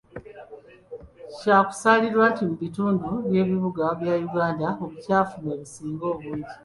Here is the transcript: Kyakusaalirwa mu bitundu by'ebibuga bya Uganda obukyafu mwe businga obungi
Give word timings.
Kyakusaalirwa 1.37 2.25
mu 2.49 2.53
bitundu 2.61 3.09
by'ebibuga 3.27 3.83
bya 3.99 4.13
Uganda 4.27 4.67
obukyafu 4.83 5.35
mwe 5.43 5.55
businga 5.61 6.05
obungi 6.13 6.53